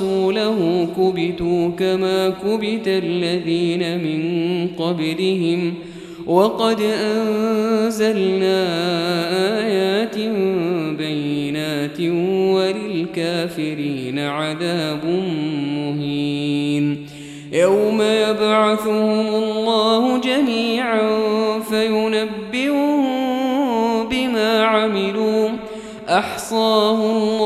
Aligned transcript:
ورسوله 0.00 0.88
كبتوا 0.96 1.70
كما 1.78 2.28
كبت 2.28 2.86
الذين 2.86 3.98
من 4.04 4.20
قبلهم 4.78 5.74
وقد 6.26 6.80
أنزلنا 6.80 8.58
آيات 9.60 10.18
بينات 10.98 12.00
وللكافرين 12.56 14.18
عذاب 14.18 15.04
مهين. 15.76 17.06
يوم 17.52 18.02
يبعثهم 18.02 19.26
الله 19.34 20.20
جميعا 20.20 21.00
فينبئهم 21.70 23.04
بما 24.10 24.64
عملوا. 24.64 25.48
أحصاه 26.08 27.00
الله 27.12 27.45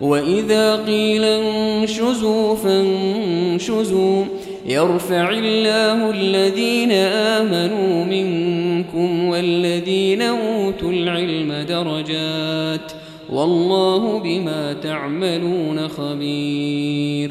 وإذا 0.00 0.76
قيل 0.76 1.24
انشزوا 1.24 2.54
فانشزوا. 2.54 4.24
يرفع 4.66 5.30
الله 5.30 6.10
الذين 6.10 6.92
آمنوا 6.92 8.04
منكم 8.04 9.28
والذين 9.28 10.22
أوتوا 10.22 10.92
العلم 10.92 11.52
درجات. 11.68 12.92
والله 13.30 14.18
بما 14.18 14.72
تعملون 14.72 15.88
خبير. 15.88 17.30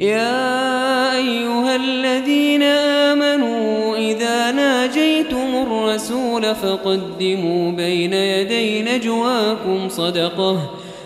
يا 0.00 1.16
أيها 1.16 1.76
الذين 1.76 2.62
آمنوا 2.62 3.96
إذا 3.96 4.52
ناجيتم 4.52 5.66
الرسول 5.66 6.54
فقدموا 6.54 7.72
بين 7.72 8.12
يدي 8.12 8.82
نجواكم 8.82 9.88
صدقة. 9.88 10.75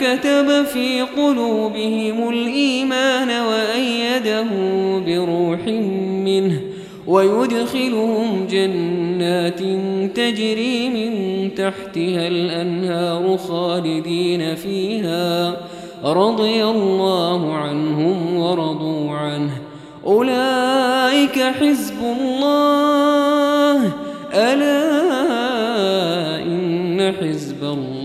كتب 0.00 0.64
في 0.64 1.00
قلوبهم 1.00 2.28
الإيمان 2.28 3.30
وأيده 3.30 4.46
بروح 5.06 5.66
منه 6.24 6.60
ويدخلهم 7.06 8.46
جنات 8.50 9.60
تجري 10.16 10.88
من 10.88 11.12
تحتها 11.54 12.28
الأنهار 12.28 13.36
خالدين 13.36 14.54
فيها 14.54 15.56
رضي 16.04 16.64
الله 16.64 17.54
عنهم 17.54 18.36
ورضوا 18.36 19.10
عنه. 19.10 19.50
أولئك 20.06 21.38
حزب 21.38 21.94
الله. 22.20 23.92
ألا 24.34 24.92
إن 26.42 27.12
حزب 27.20 27.64
الله 27.64 28.01